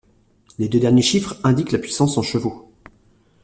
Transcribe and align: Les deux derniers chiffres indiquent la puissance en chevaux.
Les 0.57 0.67
deux 0.67 0.79
derniers 0.79 1.03
chiffres 1.03 1.37
indiquent 1.43 1.73
la 1.73 1.77
puissance 1.77 2.17
en 2.17 2.23
chevaux. 2.23 2.73